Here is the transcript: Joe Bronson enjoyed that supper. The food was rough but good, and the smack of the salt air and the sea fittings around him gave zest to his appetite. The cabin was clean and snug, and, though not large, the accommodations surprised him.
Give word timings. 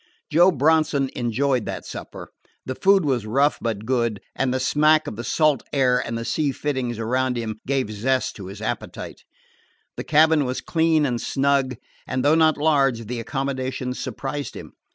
Joe 0.31 0.51
Bronson 0.51 1.11
enjoyed 1.15 1.67
that 1.67 1.85
supper. 1.85 2.29
The 2.65 2.73
food 2.73 3.05
was 3.05 3.27
rough 3.27 3.59
but 3.61 3.85
good, 3.85 4.19
and 4.35 4.51
the 4.51 4.59
smack 4.59 5.05
of 5.05 5.15
the 5.15 5.23
salt 5.23 5.61
air 5.71 5.99
and 6.03 6.17
the 6.17 6.25
sea 6.25 6.51
fittings 6.51 6.97
around 6.97 7.37
him 7.37 7.59
gave 7.67 7.91
zest 7.91 8.35
to 8.37 8.47
his 8.47 8.63
appetite. 8.63 9.21
The 9.97 10.03
cabin 10.03 10.43
was 10.45 10.59
clean 10.59 11.05
and 11.05 11.21
snug, 11.21 11.75
and, 12.07 12.25
though 12.25 12.33
not 12.33 12.57
large, 12.57 13.05
the 13.05 13.19
accommodations 13.19 13.99
surprised 13.99 14.55
him. 14.55 14.73